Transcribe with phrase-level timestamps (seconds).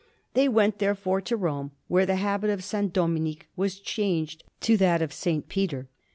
[0.33, 2.87] They went, therefore, to Rome, where the habit of S.
[2.91, 5.43] Dominic was changed for that of S.
[5.47, 5.89] Peter.